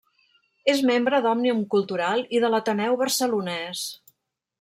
[0.71, 3.85] És membre d'Òmnium Cultural i de l'Ateneu Barcelonès.